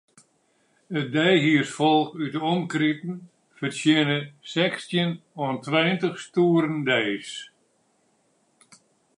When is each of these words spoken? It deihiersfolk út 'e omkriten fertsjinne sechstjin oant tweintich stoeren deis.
It 0.99 1.07
deihiersfolk 1.13 2.09
út 2.23 2.33
'e 2.37 2.41
omkriten 2.53 3.15
fertsjinne 3.57 4.19
sechstjin 4.51 5.11
oant 5.41 5.63
tweintich 5.65 6.19
stoeren 6.25 6.79
deis. 6.87 7.31